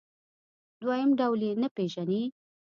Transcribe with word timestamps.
دویم 0.83 1.09
ډول 1.19 1.39
یې 1.47 1.53
نه 1.61 1.67
پېژني. 1.75 2.23